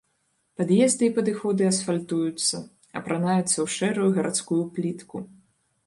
Пад'езды 0.61 1.03
і 1.07 1.13
падыходы 1.17 1.67
асфальтуюцца, 1.73 2.55
апранаюцца 3.03 3.39
ў 3.45 3.67
шэрую 3.79 4.09
гарадскую 4.21 4.63
плітку. 4.77 5.17